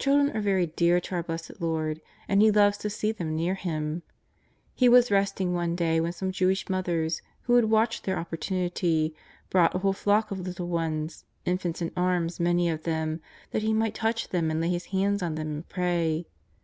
Children 0.00 0.36
are 0.36 0.40
verv 0.42 0.74
dear 0.74 0.98
to 1.00 1.14
our 1.14 1.22
Blessed 1.22 1.60
Lord, 1.60 2.00
and 2.26 2.42
He 2.42 2.50
loves 2.50 2.76
to 2.78 2.90
see 2.90 3.12
them 3.12 3.36
near 3.36 3.54
Him. 3.54 4.02
He 4.74 4.88
was 4.88 5.08
resting 5.12 5.54
one 5.54 5.76
day 5.76 6.00
when 6.00 6.10
some 6.12 6.32
Jewish 6.32 6.68
mothers, 6.68 7.22
who 7.42 7.54
had 7.54 7.66
watched 7.66 8.02
their 8.02 8.18
opportunity, 8.18 9.14
brought 9.48 9.76
a 9.76 9.78
whole 9.78 9.92
flock 9.92 10.32
of 10.32 10.40
little 10.40 10.66
ones, 10.66 11.26
in 11.44 11.58
fants 11.58 11.80
in 11.80 11.92
arms 11.96 12.40
many 12.40 12.68
of 12.68 12.82
them, 12.82 13.20
that 13.52 13.62
He 13.62 13.72
might 13.72 13.94
touch 13.94 14.30
them 14.30 14.50
and 14.50 14.60
lay 14.60 14.68
His 14.70 14.86
hands 14.86 15.22
on 15.22 15.36
them 15.36 15.48
and 15.52 15.68
pray. 15.68 16.26